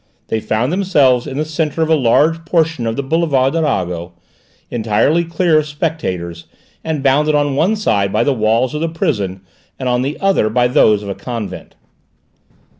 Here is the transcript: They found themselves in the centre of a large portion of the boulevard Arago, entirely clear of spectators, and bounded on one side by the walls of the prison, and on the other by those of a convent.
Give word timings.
They 0.29 0.39
found 0.39 0.71
themselves 0.71 1.27
in 1.27 1.37
the 1.37 1.45
centre 1.45 1.83
of 1.83 1.89
a 1.91 1.95
large 1.95 2.43
portion 2.43 2.87
of 2.87 2.95
the 2.95 3.03
boulevard 3.03 3.55
Arago, 3.55 4.13
entirely 4.71 5.23
clear 5.23 5.59
of 5.59 5.67
spectators, 5.67 6.45
and 6.83 7.03
bounded 7.03 7.35
on 7.35 7.55
one 7.55 7.75
side 7.75 8.11
by 8.11 8.23
the 8.23 8.33
walls 8.33 8.73
of 8.73 8.81
the 8.81 8.89
prison, 8.89 9.41
and 9.77 9.87
on 9.87 10.01
the 10.01 10.19
other 10.19 10.49
by 10.49 10.67
those 10.67 11.03
of 11.03 11.09
a 11.09 11.13
convent. 11.13 11.75